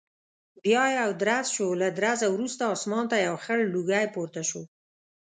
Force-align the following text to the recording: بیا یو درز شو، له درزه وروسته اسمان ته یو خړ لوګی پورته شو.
بیا 0.63 0.83
یو 0.99 1.09
درز 1.21 1.47
شو، 1.55 1.67
له 1.81 1.87
درزه 1.99 2.27
وروسته 2.31 2.63
اسمان 2.75 3.05
ته 3.11 3.15
یو 3.27 3.35
خړ 3.43 3.57
لوګی 3.73 4.05
پورته 4.13 4.41
شو. 4.49 4.61